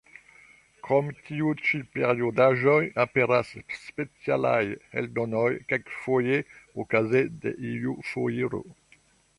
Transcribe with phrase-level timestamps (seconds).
[0.85, 3.53] Krom tiu ĉi periodaĵoj, aperas
[3.83, 4.59] specialaj
[5.03, 6.43] eldonoj, kelkfoje
[6.87, 8.67] okaze de iu foiro.